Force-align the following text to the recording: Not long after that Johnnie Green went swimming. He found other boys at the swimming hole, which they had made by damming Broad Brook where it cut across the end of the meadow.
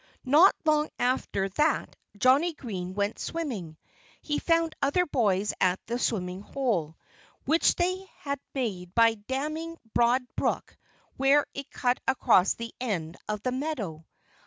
Not 0.25 0.55
long 0.65 0.89
after 0.97 1.47
that 1.49 1.95
Johnnie 2.17 2.55
Green 2.55 2.95
went 2.95 3.19
swimming. 3.19 3.77
He 4.23 4.39
found 4.39 4.73
other 4.81 5.05
boys 5.05 5.53
at 5.61 5.79
the 5.85 5.99
swimming 5.99 6.41
hole, 6.41 6.97
which 7.45 7.75
they 7.75 8.09
had 8.17 8.39
made 8.55 8.95
by 8.95 9.13
damming 9.13 9.77
Broad 9.93 10.23
Brook 10.35 10.75
where 11.17 11.45
it 11.53 11.69
cut 11.69 11.99
across 12.07 12.55
the 12.55 12.73
end 12.79 13.15
of 13.29 13.43
the 13.43 13.51
meadow. 13.51 14.03